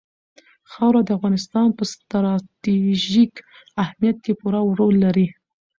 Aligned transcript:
خاوره 0.71 1.01
د 1.05 1.09
افغانستان 1.17 1.67
په 1.77 1.83
ستراتیژیک 1.93 3.33
اهمیت 3.83 4.17
کې 4.23 4.33
پوره 4.39 4.61
رول 4.79 4.95
لري. 5.05 5.27